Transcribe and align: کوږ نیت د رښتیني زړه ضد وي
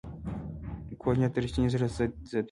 کوږ 1.01 1.15
نیت 1.19 1.31
د 1.33 1.37
رښتیني 1.43 1.67
زړه 1.73 1.87
ضد 1.95 2.11
وي 2.29 2.39